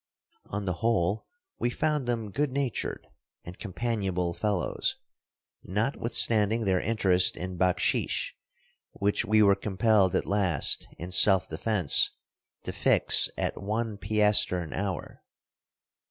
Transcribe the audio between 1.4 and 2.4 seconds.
we found them